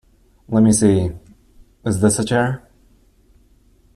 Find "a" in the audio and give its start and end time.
2.17-2.25